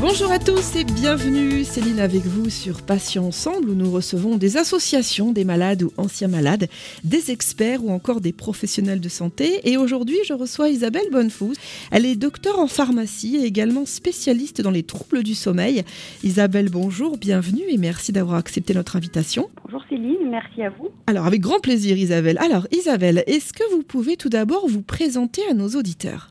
[0.00, 1.64] Bonjour à tous et bienvenue.
[1.64, 6.28] Céline avec vous sur Patients Ensemble où nous recevons des associations, des malades ou anciens
[6.28, 6.68] malades,
[7.04, 9.60] des experts ou encore des professionnels de santé.
[9.64, 11.54] Et aujourd'hui, je reçois Isabelle Bonnefous.
[11.90, 15.84] Elle est docteur en pharmacie et également spécialiste dans les troubles du sommeil.
[16.22, 19.48] Isabelle, bonjour, bienvenue et merci d'avoir accepté notre invitation.
[19.64, 20.90] Bonjour Céline, merci à vous.
[21.06, 22.38] Alors, avec grand plaisir Isabelle.
[22.38, 26.30] Alors, Isabelle, est-ce que vous pouvez tout d'abord vous présenter à nos auditeurs?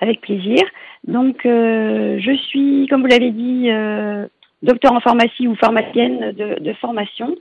[0.00, 0.62] Avec plaisir.
[1.06, 4.26] Donc, euh, je suis, comme vous l'avez dit, euh,
[4.62, 7.34] docteur en pharmacie ou pharmacienne de, formation,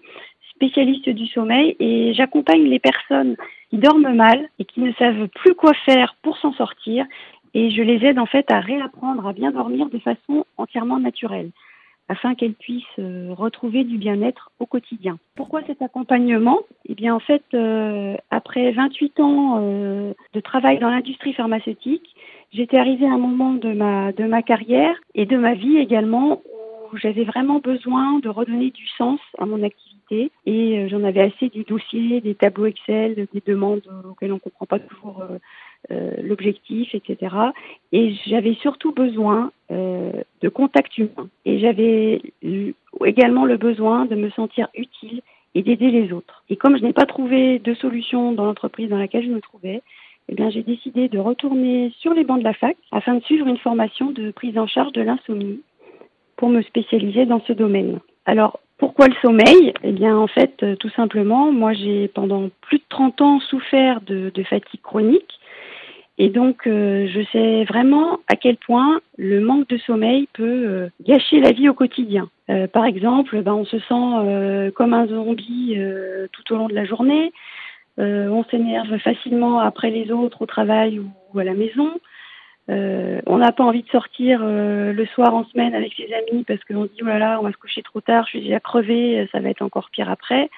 [0.55, 3.35] spécialiste du sommeil, et j'accompagne les personnes
[3.69, 7.05] qui dorment mal et qui ne savent plus quoi faire pour s'en sortir,
[7.53, 11.49] et je les aide en fait à réapprendre à bien dormir de façon entièrement naturelle
[12.09, 15.17] afin qu'elles puissent euh, retrouver du bien-être au quotidien.
[15.35, 16.59] Pourquoi cet accompagnement?
[16.87, 22.12] Eh bien, en fait, euh, après 28 ans euh, de travail dans l'industrie pharmaceutique,
[22.53, 26.41] j'étais arrivée à un moment de ma, de ma carrière et de ma vie également
[26.91, 31.49] où j'avais vraiment besoin de redonner du sens à mon activité et j'en avais assez
[31.49, 35.23] des dossiers, des tableaux Excel, des demandes auxquelles on ne comprend pas toujours
[35.91, 37.35] euh, l'objectif, etc.
[37.91, 41.27] Et j'avais surtout besoin euh, de contact humain.
[41.45, 42.21] Et j'avais
[43.05, 45.21] également le besoin de me sentir utile
[45.55, 46.43] et d'aider les autres.
[46.49, 49.81] Et comme je n'ai pas trouvé de solution dans l'entreprise dans laquelle je me trouvais,
[50.29, 53.47] eh bien, j'ai décidé de retourner sur les bancs de la fac afin de suivre
[53.47, 55.61] une formation de prise en charge de l'insomnie
[56.37, 57.99] pour me spécialiser dans ce domaine.
[58.25, 59.73] Alors, pourquoi le sommeil?
[59.83, 64.31] Eh bien, en fait, tout simplement, moi, j'ai pendant plus de 30 ans souffert de,
[64.43, 65.39] fatigue chronique
[66.17, 70.89] et donc, euh, je sais vraiment à quel point le manque de sommeil peut euh,
[71.01, 72.29] gâcher la vie au quotidien.
[72.49, 75.77] Euh, par exemple, ben, on se sent comme un zombie
[76.31, 77.31] tout au long de la journée.
[77.97, 81.91] On s'énerve facilement après les autres au travail ou, à la maison.
[82.67, 86.85] on n'a pas envie de sortir le soir en semaine avec ses amis parce qu'on
[86.85, 89.39] dit oh là là, on va se coucher trop tard, je suis déjà crevée, ça
[89.39, 90.49] va être encore pire après.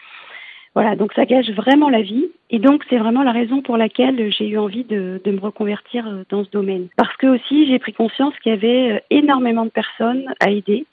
[0.76, 2.28] Voilà, donc ça gâche vraiment la vie.
[2.50, 6.06] Et donc c'est vraiment la raison pour laquelle j'ai eu envie de, de, me reconvertir
[6.06, 6.90] euh, dans ce domaine.
[6.98, 10.86] Parce que aussi j'ai pris conscience qu'il y avait euh, énormément de personnes à aider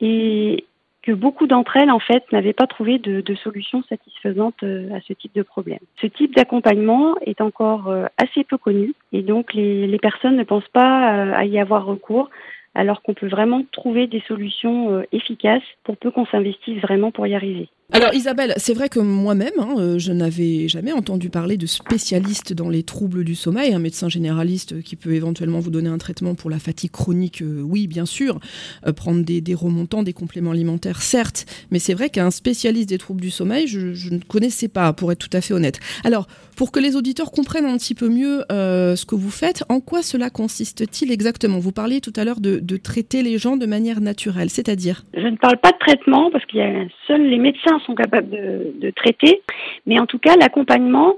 [0.00, 0.64] et
[1.02, 5.00] que beaucoup d'entre elles en fait n'avaient pas trouvé de, de solution satisfaisante euh, à
[5.00, 5.78] ce type de problème.
[6.00, 10.68] Ce type d'accompagnement est encore assez peu connu et donc les, les personnes ne pensent
[10.72, 12.30] pas à y avoir recours
[12.74, 17.34] alors qu'on peut vraiment trouver des solutions efficaces pour peu qu'on s'investisse vraiment pour y
[17.34, 17.68] arriver.
[17.92, 22.52] Alors Isabelle, c'est vrai que moi-même, hein, euh, je n'avais jamais entendu parler de spécialiste
[22.52, 26.36] dans les troubles du sommeil, un médecin généraliste qui peut éventuellement vous donner un traitement
[26.36, 28.38] pour la fatigue chronique, euh, oui bien sûr,
[28.86, 33.20] euh, prendre des, remontants, des compléments alimentaires, certes, mais c'est vrai qu'un spécialiste des troubles
[33.20, 35.80] du sommeil, je, ne connaissais pas, pour être tout à fait honnête.
[36.04, 39.80] Alors, pour que les auditeurs comprennent un petit peu mieux ce que vous faites, en
[39.80, 41.58] quoi cela consiste-t-il exactement?
[41.58, 45.04] Vous parliez tout à l'heure de, de traiter les gens de manière naturelle, c'est-à-dire?
[45.14, 48.30] Je ne parle pas de traitement parce qu'il y a seuls les médecins sont capables
[48.30, 49.42] de, traiter.
[49.86, 51.16] Mais en tout cas, l'accompagnement,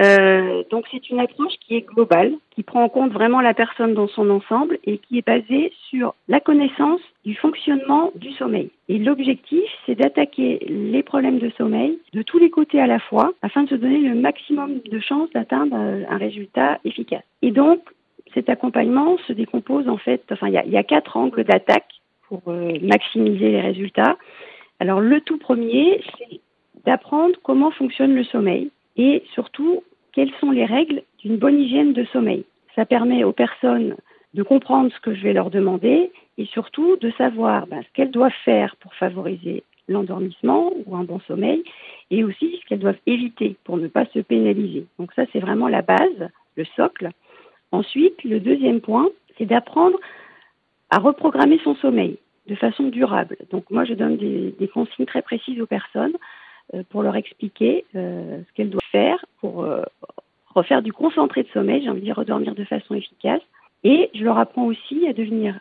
[0.00, 3.94] euh, donc c'est une approche qui est globale, qui prend en compte vraiment la personne
[3.94, 8.70] dans son ensemble et qui est basée sur la connaissance du fonctionnement du sommeil.
[8.88, 13.32] Et l'objectif, c'est d'attaquer les problèmes de sommeil de tous les côtés à la fois
[13.42, 17.24] afin de se donner le maximum de chances d'atteindre un résultat efficace.
[17.42, 17.80] Et donc,
[18.34, 21.88] cet accompagnement se décompose en fait, enfin, il y a, y a quatre angles d'attaque
[22.28, 24.16] pour euh, maximiser les résultats.
[24.84, 26.40] Alors le tout premier, c'est
[26.84, 32.04] d'apprendre comment fonctionne le sommeil et surtout quelles sont les règles d'une bonne hygiène de
[32.12, 32.44] sommeil.
[32.76, 33.96] Ça permet aux personnes
[34.34, 38.10] de comprendre ce que je vais leur demander et surtout de savoir ben, ce qu'elles
[38.10, 41.64] doivent faire pour favoriser l'endormissement ou un bon sommeil
[42.10, 44.84] et aussi ce qu'elles doivent éviter pour ne pas se pénaliser.
[44.98, 47.08] Donc ça, c'est vraiment la base, le socle.
[47.72, 49.08] Ensuite, le deuxième point,
[49.38, 49.98] c'est d'apprendre
[50.90, 53.36] à reprogrammer son sommeil de façon durable.
[53.50, 56.14] Donc moi, je donne des, consignes très précises aux personnes
[56.74, 59.82] euh, pour leur expliquer euh, ce qu'elles doivent faire pour euh,
[60.54, 63.42] refaire du concentré de sommeil, j'ai envie de dire redormir de façon efficace.
[63.82, 65.58] Et je leur apprends aussi à devenir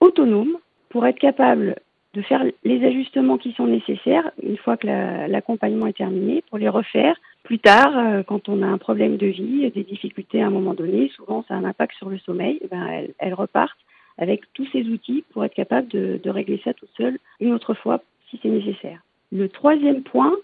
[0.00, 0.58] autonome
[0.90, 1.76] pour être capable
[2.12, 6.68] de faire les ajustements qui sont nécessaires une fois que l'accompagnement est terminé, pour les
[6.68, 10.74] refaire plus tard quand on a un problème de vie, des difficultés à un moment
[10.74, 11.10] donné.
[11.16, 12.60] Souvent, ça a un impact sur le sommeil.
[12.62, 13.78] Eh ben, elles repartent
[14.18, 18.02] avec tous ces outils pour être capable de, régler ça toute seule une autre fois
[18.30, 19.00] si c'est nécessaire.
[19.32, 20.34] Le troisième point,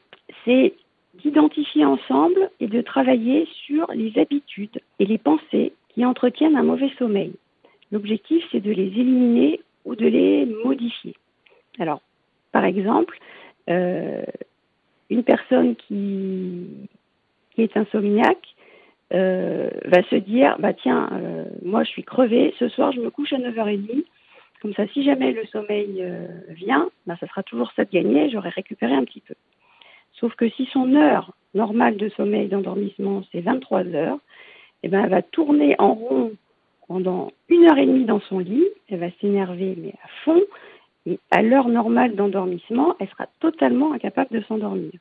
[0.45, 0.75] c'est
[1.23, 6.91] d'identifier ensemble et de travailler sur les habitudes et les pensées qui entretiennent un mauvais
[6.99, 7.33] sommeil.
[7.91, 11.15] L'objectif, c'est de les éliminer ou de les modifier.
[11.79, 12.01] Alors,
[12.53, 13.19] par exemple,
[13.69, 14.23] euh,
[15.09, 16.67] une personne qui
[17.55, 18.50] qui est insomniaque
[19.13, 23.11] euh, va se dire bah tiens, euh, moi je suis crevée, ce soir je me
[23.11, 24.05] couche à 9h30.
[24.63, 28.29] Comme ça, si jamais le sommeil euh, vient, bah, ça sera toujours ça de gagner,
[28.29, 29.35] j'aurai récupéré un petit peu.
[30.13, 34.19] Sauf que si son heure normale de sommeil, d'endormissement, c'est 23 heures,
[34.83, 36.33] eh ben, elle va tourner en rond
[36.89, 40.43] pendant une heure et demie dans son lit, elle va s'énerver mais à fond,
[41.07, 44.93] et à l'heure normale d'endormissement, elle sera totalement incapable de s'endormir.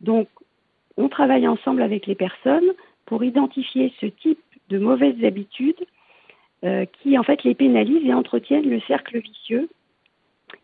[0.00, 0.28] Donc,
[0.96, 2.72] on travaille ensemble avec les personnes
[3.08, 4.38] pour identifier ce type
[4.68, 5.82] de mauvaises habitudes
[6.62, 9.70] euh, qui en fait les pénalisent et entretiennent le cercle vicieux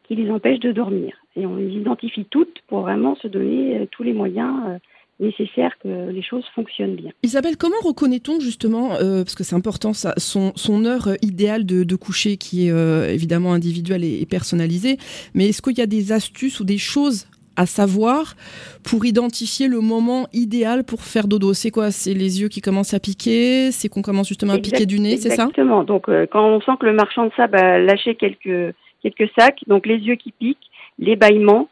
[0.07, 1.17] qui les empêche de dormir.
[1.37, 4.79] Et on les identifie toutes pour vraiment se donner euh, tous les moyens euh,
[5.21, 7.13] nécessaires que les choses fonctionnent bien.
[7.23, 12.67] Isabelle, comment reconnaît-on justement, parce que c'est important, ça, son, heure idéale de, coucher qui
[12.67, 14.97] est évidemment individuelle et personnalisée,
[15.33, 18.35] mais est-ce qu'il y a des astuces ou des choses à savoir
[18.83, 21.53] pour identifier le moment idéal pour faire dodo.
[21.55, 21.91] C'est quoi?
[21.91, 23.71] C'est les yeux qui commencent à piquer?
[23.71, 25.45] C'est qu'on commence justement à piquer du nez, c'est ça?
[25.45, 25.85] Exactement.
[25.85, 29.61] Donc euh, quand on sent que le marchand de sable a lâché quelques, quelques sacs,
[29.67, 31.69] donc les yeux qui piquent, les bâillements,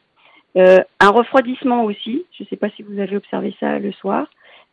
[0.56, 4.26] euh, un refroidissement aussi, je ne sais pas si vous avez observé ça le soir,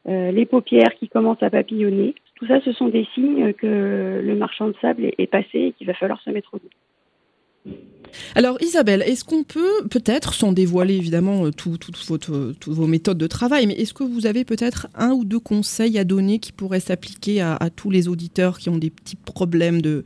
[0.08, 4.36] euh, les paupières qui commencent à papillonner, tout ça ce sont des signes que le
[4.36, 6.70] marchand de sable est, est passé et qu'il va falloir se mettre au dos.
[8.36, 12.30] Alors Isabelle, est-ce qu'on peut peut-être, sans dévoiler évidemment euh, toutes
[12.68, 16.04] vos méthodes de travail, mais est-ce que vous avez peut-être un ou deux conseils à
[16.04, 20.04] donner qui pourraient s'appliquer à, tous les auditeurs qui ont des petits problèmes de,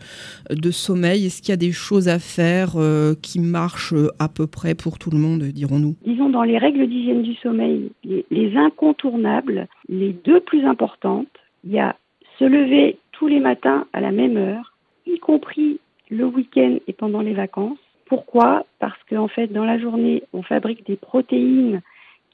[0.50, 1.26] de sommeil?
[1.26, 4.76] Est-ce qu'il y a des choses à faire euh, qui marchent euh, à peu près
[4.76, 5.96] pour tout le monde, dirons-nous?
[6.06, 11.28] Disons dans les règles d'hygiène du sommeil, les incontournables, les deux plus importantes,
[11.64, 11.96] il y a
[12.40, 14.74] se lever tous les matins à la même heure,
[15.06, 15.80] y compris
[16.10, 17.80] le week-end pendant les vacances
[18.14, 18.66] pourquoi?
[18.78, 21.82] Parce qu'en fait, dans la journée, on fabrique des protéines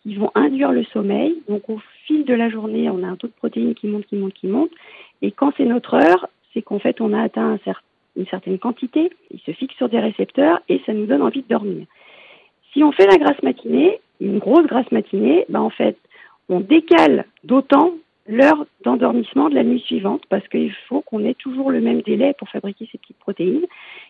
[0.03, 1.41] qui vont induire le sommeil.
[1.47, 4.17] Donc, au fil de la journée, on a un taux de protéines qui monte, qui
[4.17, 4.71] monte, qui monte.
[5.21, 7.57] Et quand c'est notre heure, c'est qu'en fait, on a atteint
[8.17, 9.09] une certaine quantité.
[9.31, 11.85] Il se fixe sur des récepteurs et ça nous donne envie de dormir.
[12.73, 15.97] Si on fait la grasse matinée, une grosse grasse matinée, ben en fait,
[16.49, 17.93] on décale d'autant
[18.29, 22.33] l'heure d'endormissement de la nuit suivante parce qu'il faut qu'on ait toujours le même délai
[22.37, 23.65] pour fabriquer ces petites protéines.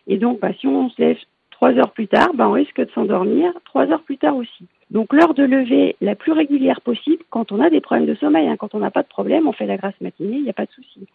[0.07, 1.17] Et donc, ben, si on se lève
[1.59, 4.63] Trois heures plus tard, ben, on risque de s'endormir trois heures plus tard aussi.
[4.91, 8.47] Donc l'heure de lever la plus régulière possible quand on a des problèmes de sommeil.
[8.47, 8.55] Hein.
[8.55, 10.67] Quand on n'a pas de problème, on fait la grasse matinée, il n'y a pas
[10.67, 11.05] de souci.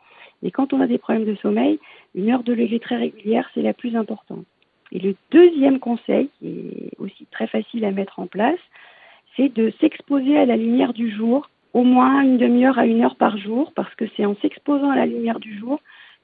[0.42, 1.78] Mais quand on a des problèmes de sommeil,
[2.14, 4.44] une heure de lever très régulière, c'est la plus importante.
[4.92, 8.60] Et le deuxième conseil, qui est aussi très facile à mettre en place,
[9.36, 13.16] c'est de s'exposer à la lumière du jour, au moins une demi-heure à une heure
[13.16, 15.80] par jour, parce que c'est en s'exposant à la lumière du jour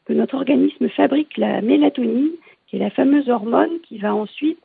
[0.06, 2.30] que notre organisme fabrique la mélatonine,
[2.66, 4.58] qui est la fameuse hormone qui va ensuite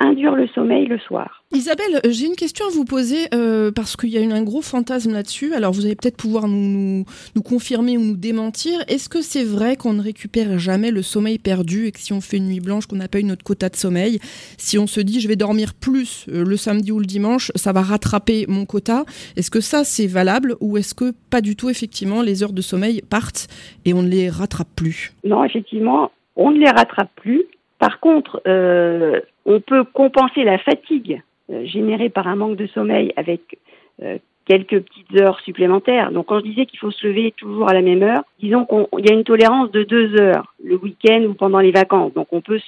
[0.00, 1.44] induire le sommeil le soir.
[1.52, 5.12] Isabelle, j'ai une question à vous poser euh, parce qu'il y a un gros fantasme
[5.12, 5.52] là-dessus.
[5.54, 7.04] Alors vous allez peut-être pouvoir nous, nous,
[7.36, 8.80] nous, confirmer ou nous démentir.
[8.88, 12.20] Est-ce que c'est vrai qu'on ne récupère jamais le sommeil perdu et que si on
[12.20, 14.18] fait une nuit blanche, qu'on n'a pas eu notre quota de sommeil,
[14.56, 17.72] si on se dit je vais dormir plus euh, le samedi ou le dimanche, ça
[17.72, 19.04] va rattraper mon quota
[19.36, 22.62] Est-ce que ça c'est valable ou est-ce que pas du tout effectivement les heures de
[22.62, 23.48] sommeil partent
[23.84, 25.12] et on ne les rattrape plus?
[25.24, 27.44] Non, effectivement, on ne les rattrape plus.
[27.80, 33.10] Par contre, euh, on peut compenser la fatigue euh, générée par un manque de sommeil
[33.16, 33.58] avec
[34.02, 36.12] euh, quelques petites heures supplémentaires.
[36.12, 39.06] Donc quand je disais qu'il faut se lever toujours à la même heure, disons qu'il
[39.06, 42.12] y a une tolérance de deux heures le week-end ou pendant les vacances.
[42.12, 42.60] Donc on peut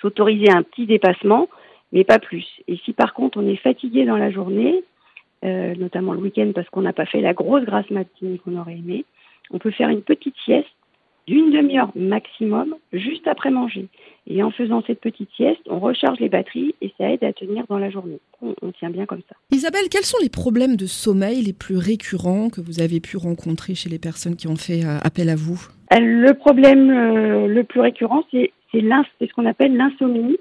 [0.00, 1.48] s'autoriser un petit dépassement,
[1.92, 2.46] mais pas plus.
[2.66, 4.82] Et si par contre on est fatigué dans la journée,
[5.42, 9.04] notamment le week-end parce qu'on n'a pas fait la grosse grasse matinée qu'on aurait aimé,
[9.50, 10.66] on peut faire une petite sieste
[11.26, 13.88] d'une demi-heure maximum juste après manger.
[14.28, 17.64] Et en faisant cette petite sieste, on recharge les batteries et ça aide à tenir
[17.68, 18.18] dans la journée.
[18.42, 19.36] On, tient bien comme ça.
[19.50, 23.74] Isabelle, quels sont les problèmes de sommeil les plus récurrents que vous avez pu rencontrer
[23.74, 25.68] chez les personnes qui ont fait euh, appel à vous?
[25.92, 30.38] Euh, Le problème euh, le plus récurrent, c'est ce qu'on appelle l'insomnie.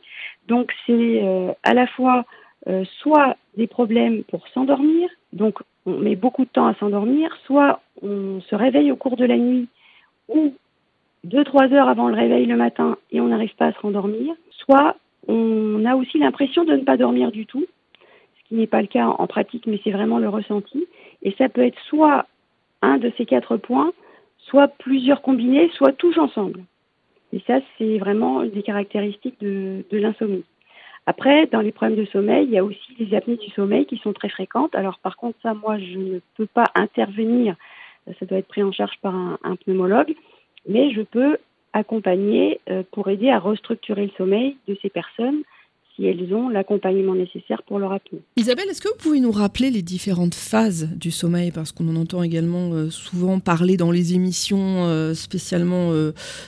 [0.48, 1.22] Donc c'est
[1.64, 2.26] à la fois
[3.02, 8.42] soit des problèmes pour s'endormir, donc on met beaucoup de temps à s'endormir, soit on
[8.42, 9.68] se réveille au cours de la nuit
[10.28, 10.54] ou
[11.26, 14.36] deux, trois heures avant le réveil le matin et on n'arrive pas à se rendormir,
[14.52, 14.96] soit
[15.28, 17.66] on a aussi l'impression de ne pas dormir du tout,
[18.38, 20.86] ce qui n'est pas le cas en pratique, mais c'est vraiment le ressenti.
[21.24, 22.28] Et ça peut être soit
[22.84, 23.92] un de ces quatre points,
[24.38, 26.64] soit plusieurs combinés, soit tous ensemble.
[27.34, 30.44] Et ça, c'est vraiment une des caractéristiques de, l'insomnie.
[31.08, 33.98] Après, dans les problèmes de sommeil, il y a aussi les apnées du sommeil qui
[33.98, 34.76] sont très fréquentes.
[34.76, 37.56] Alors par contre, ça, moi, je ne peux pas intervenir.
[38.20, 40.16] Ça doit être pris en charge par un pneumologue
[40.68, 41.38] mais je peux
[41.74, 45.42] accompagner euh, pour aider à restructurer le sommeil de ces personnes
[45.96, 48.20] si elles ont l'accompagnement nécessaire pour leur apnée.
[48.36, 51.52] Isabelle, est-ce que vous pouvez nous rappeler les différentes phases du sommeil?
[51.52, 55.92] Parce qu'on en entend également euh, souvent parler dans les émissions euh, spécialement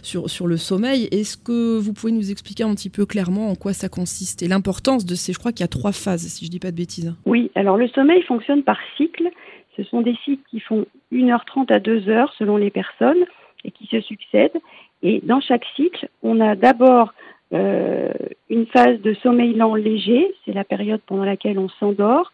[0.01, 1.07] sur, sur le sommeil.
[1.11, 4.47] Est-ce que vous pouvez nous expliquer un petit peu clairement en quoi ça consiste et
[4.49, 6.71] l'importance de ces, je crois qu'il y a trois phases, si je ne dis pas
[6.71, 7.15] de bêtises.
[7.25, 9.29] Oui, alors le sommeil fonctionne par cycle.
[9.77, 13.25] Ce sont des cycles qui font 1h30 à 2h selon les personnes
[13.63, 14.59] et qui se succèdent.
[15.03, 17.13] Et dans chaque cycle, on a d'abord
[17.53, 18.11] euh,
[18.49, 22.31] une phase de sommeil lent léger, c'est la période pendant laquelle on s'endort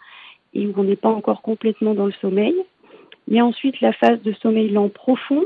[0.54, 2.56] et où on n'est pas encore complètement dans le sommeil.
[3.28, 5.44] Mais ensuite la phase de sommeil lent profond,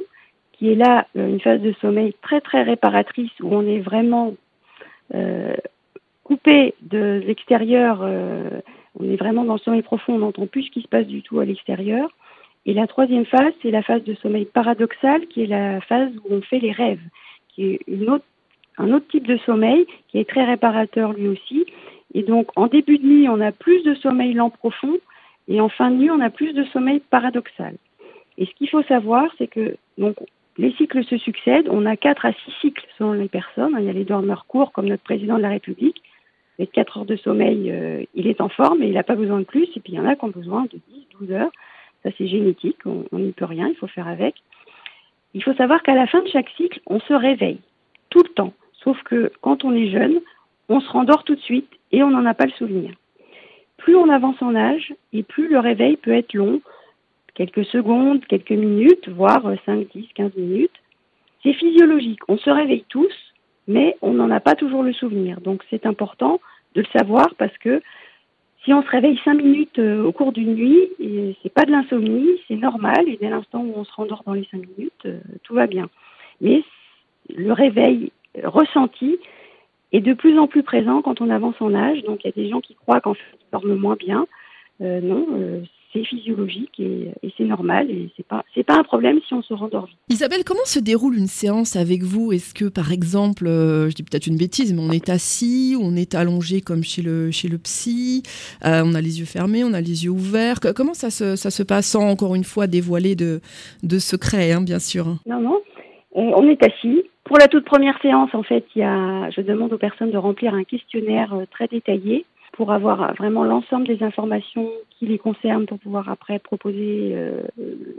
[0.54, 4.36] qui est là euh, une phase de sommeil très très réparatrice où on est vraiment
[5.14, 5.56] euh,
[6.24, 8.02] coupé de l'extérieur.
[9.00, 11.22] On est vraiment dans le sommeil profond, on n'entend plus ce qui se passe du
[11.22, 12.10] tout à l'extérieur.
[12.68, 16.36] Et la troisième phase, c'est la phase de sommeil paradoxal, qui est la phase où
[16.36, 17.02] on fait les rêves,
[17.56, 17.80] qui est
[18.78, 21.66] un autre type de sommeil, qui est très réparateur lui aussi.
[22.14, 24.98] Et donc, en début de nuit, on a plus de sommeil lent profond,
[25.48, 27.76] et en fin de nuit, on a plus de sommeil paradoxal.
[28.38, 30.18] Et ce qu'il faut savoir, c'est que donc
[30.58, 31.70] les cycles se succèdent.
[31.70, 33.76] On a quatre à six cycles selon les personnes.
[33.80, 36.02] Il y a les dormeurs courts, comme notre président de la République.
[36.60, 39.40] Avec 4 heures de sommeil, euh, il est en forme et il n'a pas besoin
[39.40, 39.70] de plus.
[39.76, 41.52] Et puis il y en a qui ont besoin de 10, 12 heures.
[42.18, 44.36] C'est génétique, on n'y peut rien, il faut faire avec.
[45.34, 47.60] Il faut savoir qu'à la fin de chaque cycle, on se réveille
[48.10, 48.54] tout le temps.
[48.84, 50.20] Sauf que quand on est jeune,
[50.70, 52.92] on se rendort tout de suite et on n'en a pas le souvenir.
[53.78, 56.62] Plus on avance en âge et plus le réveil peut être long,
[57.36, 60.72] quelques secondes, quelques minutes, voire 5, 10, 15 minutes.
[61.44, 62.20] C'est physiologique.
[62.28, 63.14] On se réveille tous,
[63.68, 65.40] mais on n'en a pas toujours le souvenir.
[65.42, 66.40] Donc c'est important
[66.76, 67.82] de le savoir parce que
[68.68, 70.90] si on se réveille cinq minutes euh, au cours d'une nuit,
[71.42, 74.46] c'est pas de l'insomnie, c'est normal, et dès l'instant où on se rendort dans les
[74.52, 75.88] cinq minutes, euh, tout va bien.
[76.42, 76.64] Mais
[77.34, 78.12] le réveil
[78.44, 79.16] ressenti
[79.94, 82.04] est de plus en plus présent quand on avance en âge.
[82.04, 84.28] Donc il y a des gens qui croient qu'en fait ils dorment moins bien.
[84.82, 85.26] Euh, non,
[85.98, 89.54] c'est physiologique et, c'est normal et c'est pas c'est pas un problème si on se
[89.54, 89.98] rendort vite.
[90.10, 92.32] Isabelle, comment se déroule une séance avec vous?
[92.32, 95.96] Est-ce que par exemple, euh, je dis peut-être une bêtise, mais on est assis, on
[95.96, 98.24] est allongé comme chez le chez le psy,
[98.66, 100.60] euh, on a les yeux fermés, on a les yeux ouverts.
[100.76, 103.42] Comment ça se ça se passe sans encore une fois dévoiler de
[103.84, 105.06] de secrets, hein, bien sûr?
[105.26, 105.62] Non non,
[106.14, 107.04] on est assis.
[107.28, 110.18] Pour la toute première séance, en fait, il y a, je demande aux personnes de
[110.18, 112.26] remplir un questionnaire euh, très détaillé
[112.58, 117.44] pour avoir vraiment l'ensemble des informations qui les concernent pour pouvoir après proposer euh,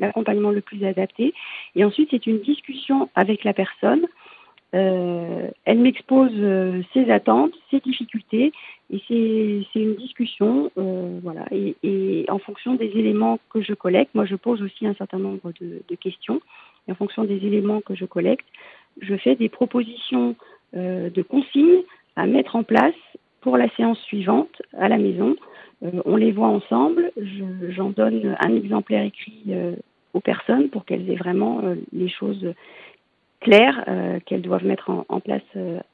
[0.01, 1.33] l'accompagnement le plus adapté.
[1.77, 4.05] Et ensuite, c'est une discussion avec la personne.
[4.75, 8.53] Euh, elle m'expose euh, ses attentes, ses difficultés,
[8.91, 10.73] et c'est une discussion,
[11.23, 11.45] voilà.
[11.53, 15.53] Et, en fonction des éléments que je collecte, moi je pose aussi un certain nombre
[15.61, 16.41] de questions.
[16.89, 18.47] Et en fonction des éléments que je collecte,
[19.01, 20.35] je fais des propositions
[20.73, 21.83] de consignes
[22.17, 22.95] à mettre en place
[23.41, 25.37] pour la séance suivante à la maison.
[25.85, 27.13] Euh, on les voit ensemble.
[27.71, 29.75] J'en donne un exemplaire écrit euh,
[30.15, 32.55] aux personnes pour qu'elles aient vraiment euh, les choses
[33.41, 33.85] claires
[34.27, 35.43] qu'elles doivent mettre en, place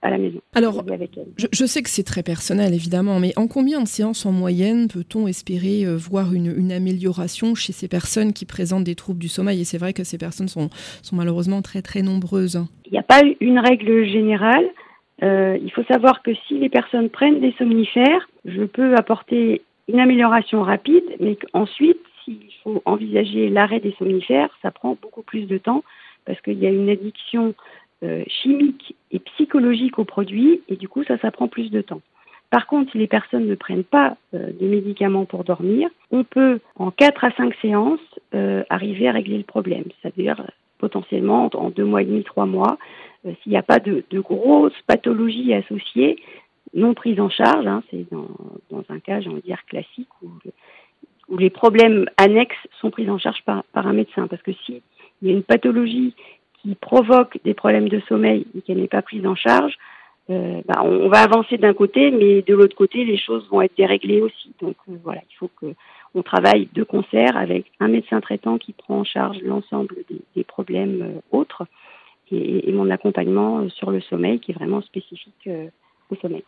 [0.00, 0.40] à la maison.
[0.54, 0.82] Alors,
[1.36, 5.26] je, sais que c'est très personnel évidemment, mais en combien de séances en moyenne peut-on
[5.26, 9.60] espérer voir une, amélioration chez ces personnes qui présentent des troubles du sommeil?
[9.60, 10.70] Et c'est vrai que ces personnes sont,
[11.02, 12.64] sont malheureusement très très nombreuses.
[12.86, 14.64] Il n'y a pas une règle générale.
[15.24, 20.00] Euh, il faut savoir que si les personnes prennent des somnifères, je peux apporter une
[20.00, 25.58] amélioration rapide, mais ensuite, s'il faut envisager l'arrêt des somnifères, ça prend beaucoup plus de
[25.58, 25.84] temps
[26.26, 27.54] parce qu'il y a une addiction
[28.02, 32.00] euh, chimique et psychologique aux produits et du coup, ça, ça prend plus de temps.
[32.50, 36.60] Par contre, si les personnes ne prennent pas euh, de médicaments pour dormir, on peut,
[36.76, 38.00] en 4 à 5 séances,
[38.68, 39.84] arriver à régler le problème.
[40.02, 40.44] C'est-à-dire,
[40.78, 42.78] potentiellement, en deux mois et demi, trois mois,
[43.42, 46.16] s'il n'y a pas de, grosses pathologies associées,
[46.74, 50.28] non prises en charge, hein, c'est dans, un cas, j'ai envie de dire, classique, où,
[51.28, 54.26] où, les problèmes annexes sont pris en charge par, un médecin.
[54.26, 54.82] Parce que s'il
[55.22, 56.14] y a une pathologie
[56.60, 59.74] qui provoque des problèmes de sommeil et qu'elle n'est pas prise en charge,
[60.30, 63.76] euh, bah, on, va avancer d'un côté, mais de l'autre côté, les choses vont être
[63.76, 64.52] déréglées aussi.
[64.60, 65.74] Donc euh, voilà, il faut que
[66.14, 69.96] on travaille de concert avec un médecin traitant qui prend en charge l'ensemble
[70.36, 71.66] des, problèmes autres
[72.30, 75.48] et, mon accompagnement euh, sur le sommeil qui est vraiment spécifique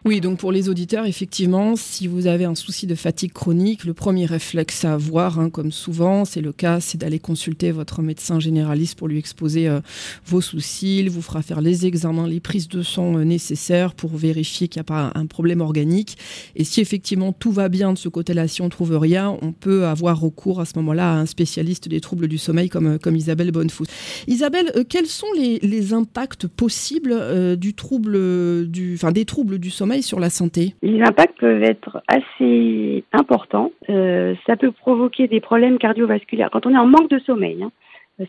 [0.04, 3.94] oui, donc pour les auditeurs, effectivement, si vous avez un souci de fatigue chronique, le
[3.94, 8.40] premier réflexe à avoir, hein, comme souvent, c'est le cas, c'est d'aller consulter votre médecin
[8.40, 9.80] généraliste pour lui exposer euh,
[10.26, 10.99] vos soucis.
[11.00, 14.80] Il vous fera faire les examens, les prises de sang euh, nécessaires pour vérifier qu'il
[14.80, 16.16] n'y a pas un problème organique.
[16.54, 19.87] Et si effectivement tout va bien de ce côté-là, si on trouve rien, on peut
[19.87, 23.50] avoir recours à ce moment-là à un spécialiste des troubles du sommeil comme, euh, Isabelle
[23.50, 23.87] Bonnefous.
[24.26, 30.21] Isabelle, quels sont les, impacts possibles du trouble, du, enfin, des troubles du sommeil sur
[30.21, 33.73] la santé Les impacts peuvent être assez importants.
[33.89, 36.51] Euh, ça peut provoquer des problèmes cardiovasculaires.
[36.51, 37.71] Quand on est en manque de sommeil, hein,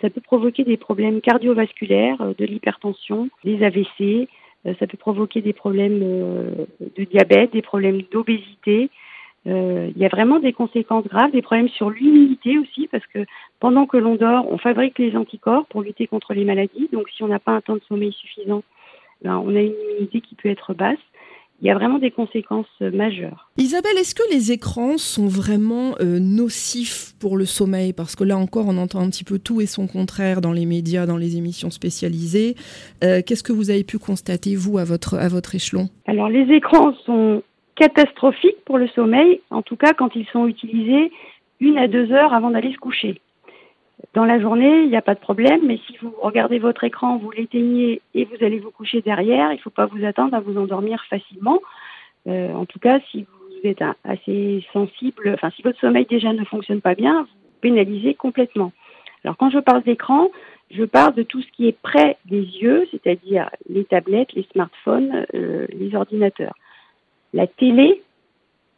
[0.02, 4.28] ça peut provoquer des problèmes cardiovasculaires, de l'hypertension, des AVC.
[4.80, 8.90] ça peut provoquer des problèmes de diabète, des problèmes d'obésité.
[9.46, 13.20] il y a vraiment des conséquences graves, des problèmes sur l'immunité aussi, parce que
[13.62, 16.90] pendant que l'on dort, on fabrique les anticorps pour lutter contre les maladies.
[16.92, 18.64] Donc si on n'a pas un temps de sommeil suffisant,
[19.24, 20.98] ben, on a une immunité qui peut être basse.
[21.60, 23.50] Il y a vraiment des conséquences euh, majeures.
[23.58, 27.94] Isabelle, est-ce que les écrans sont vraiment euh, nocifs pour le sommeil?
[27.94, 30.68] Parce que là encore, on entend un petit peu tout et son contraire dans les
[30.68, 32.56] médias, dans les émissions spécialisées.
[33.04, 35.90] Euh, qu'est-ce que vous avez pu constater, vous, à votre, à votre échelon?
[36.06, 37.42] Alors, les écrans sont
[37.76, 41.12] catastrophiques pour le sommeil, en tout cas quand ils sont utilisés
[41.60, 43.22] une à deux heures avant d'aller se coucher.
[44.13, 47.18] Dans la journée, il n'y a pas de problème, mais si vous regardez votre écran,
[47.18, 50.39] vous l'éteignez et vous allez vous coucher derrière, il ne faut pas vous attendre à
[50.39, 51.60] vous endormir facilement.
[52.27, 56.44] Euh, en tout cas, si vous êtes assez sensible, enfin si votre sommeil déjà ne
[56.46, 58.72] fonctionne pas bien, vous pénalisez complètement.
[59.24, 60.30] Alors quand je parle d'écran,
[60.70, 65.25] je parle de tout ce qui est près des yeux, c'est-à-dire les tablettes, les smartphones,
[65.34, 66.56] euh, les ordinateurs.
[67.34, 68.04] La télé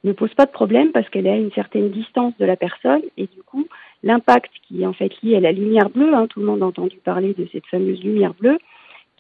[0.04, 3.02] ne pose pas de problème parce qu'elle est à une certaine distance de la personne
[3.18, 3.68] et du coup,
[4.04, 6.66] l'impact qui est en fait lié à la lumière bleue, hein, tout le monde a
[6.66, 8.58] entendu parler de cette fameuse lumière bleue,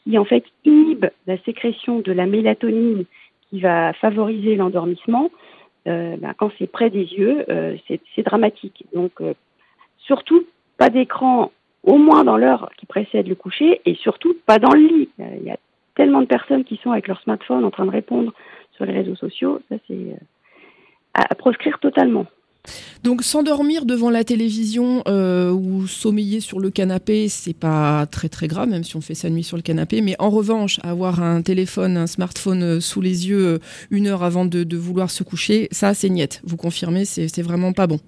[0.03, 3.05] qui en fait inhibe la sécrétion de la mélatonine
[3.49, 5.29] qui va favoriser l'endormissement,
[5.87, 8.85] euh, ben, quand c'est près des yeux, euh, c'est dramatique.
[8.93, 9.33] Donc, euh,
[9.97, 10.45] surtout,
[10.77, 11.51] pas d'écran
[11.83, 15.09] au moins dans l'heure qui précède le coucher et surtout pas dans le lit.
[15.17, 15.57] Il y a
[15.95, 18.33] tellement de personnes qui sont avec leur smartphone en train de répondre
[18.75, 20.15] sur les réseaux sociaux, ça c'est
[21.13, 22.25] à proscrire totalement.
[23.03, 28.47] Donc s'endormir devant la télévision euh, ou sommeiller sur le canapé, c'est pas très très
[28.47, 30.01] grave, même si on fait sa nuit sur le canapé.
[30.01, 34.23] Mais en revanche, avoir un téléphone, un smartphone euh, sous les yeux euh, une heure
[34.23, 36.41] avant de, vouloir se coucher, ça c'est niette.
[36.43, 37.99] Vous confirmez, c'est vraiment pas bon.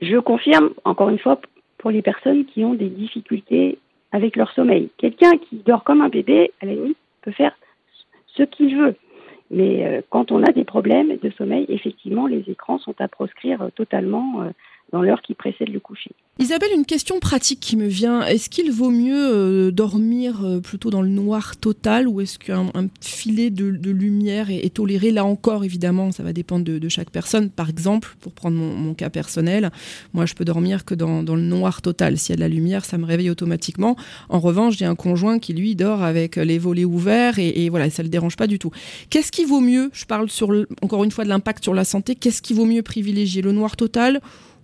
[0.00, 1.40] Je confirme, encore une fois,
[1.78, 3.78] pour les personnes qui ont des difficultés
[4.10, 4.90] avec leur sommeil.
[4.98, 7.52] Quelqu'un qui dort comme un bébé, à la nuit, peut faire
[8.36, 8.96] ce qu'il veut.
[9.52, 13.60] Mais euh, quand on a des problèmes de sommeil, effectivement, les écrans sont à proscrire
[13.60, 14.50] euh, totalement euh,
[14.92, 16.10] dans l'heure qui précède le coucher.
[16.38, 18.22] Isabelle, une question pratique qui me vient.
[18.24, 22.70] Est-ce qu'il vaut mieux euh, dormir euh, plutôt dans le noir total ou est-ce qu'un
[23.00, 25.10] filet de, lumière est, toléré?
[25.10, 27.48] Là encore, évidemment, ça va dépendre de, chaque personne.
[27.48, 29.70] Par exemple, pour prendre mon, cas personnel,
[30.12, 32.18] moi, je peux dormir que dans, le noir total.
[32.18, 33.96] S'il y a de la lumière, ça me réveille automatiquement.
[34.28, 38.02] En revanche, j'ai un conjoint qui, lui, dort avec les volets ouverts et, voilà, ça
[38.02, 38.70] ne le dérange pas du tout.
[39.08, 39.90] Qu'est-ce qui vaut mieux?
[39.94, 40.28] Je parle
[40.82, 42.14] encore une fois de l'impact sur la santé.
[42.14, 43.42] Qu'est-ce qui vaut mieux privilégier?
[43.42, 44.20] Le noir total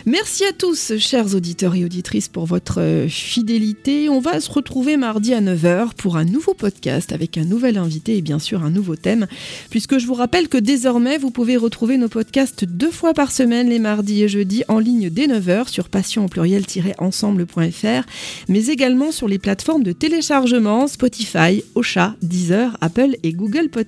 [0.06, 4.10] Merci à tous, chers auditeurs et auditrices, pour votre euh, fidélité.
[4.10, 8.18] On va se retrouver mardi à 9h pour un nouveau podcast avec un nouvel invité
[8.18, 9.28] et bien sûr un nouveau thème.
[9.70, 13.70] Puisque je vous rappelle que désormais, vous pouvez retrouver nos podcasts deux fois par semaine,
[13.70, 18.06] les mardis et jeudis, en ligne dès 9h sur passion pluriel-ensemble.fr,
[18.50, 23.85] mais également sur les plateformes de téléchargement Spotify, Ocha, Deezer, Apple et Google Podcasts.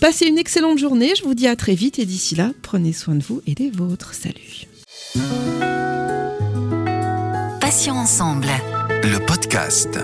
[0.00, 3.14] Passez une excellente journée, je vous dis à très vite et d'ici là, prenez soin
[3.14, 4.14] de vous et des vôtres.
[4.14, 4.66] Salut.
[7.60, 8.48] Passions ensemble.
[9.02, 9.98] Le podcast.